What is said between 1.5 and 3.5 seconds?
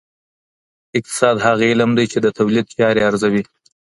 علم دی چي د تولید چاري ارزوي.